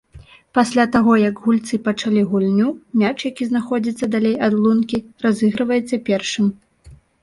[0.57, 2.69] Пасля таго, як гульцы пачалі гульню,
[3.03, 4.97] мяч, які знаходзіцца далей ад лункі
[5.31, 6.55] разыгрываецца першым.